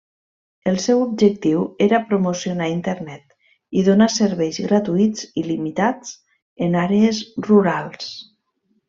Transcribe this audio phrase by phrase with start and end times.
[0.69, 3.35] El seu objectiu era promocionar Internet
[3.81, 6.15] i donar serveis gratuïts il·limitats
[6.69, 8.11] en àrees rurals.